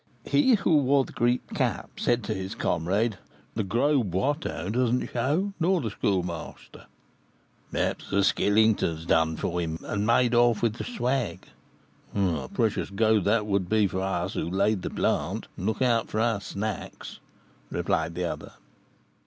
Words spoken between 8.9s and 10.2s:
has 'done for him,' and